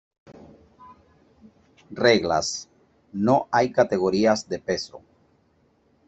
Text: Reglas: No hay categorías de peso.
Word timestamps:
Reglas: 1.91 2.67
No 3.11 3.47
hay 3.51 3.71
categorías 3.71 4.49
de 4.49 4.57
peso. 4.57 5.03